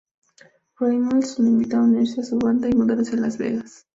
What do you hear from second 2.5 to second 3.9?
y mudarse a Las Vegas.